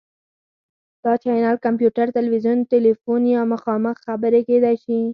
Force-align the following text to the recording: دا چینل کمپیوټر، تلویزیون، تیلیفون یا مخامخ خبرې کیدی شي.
دا 1.03 1.13
چینل 1.23 1.55
کمپیوټر، 1.65 2.07
تلویزیون، 2.17 2.57
تیلیفون 2.71 3.21
یا 3.35 3.41
مخامخ 3.53 3.95
خبرې 4.05 4.41
کیدی 4.47 4.75
شي. 4.83 5.01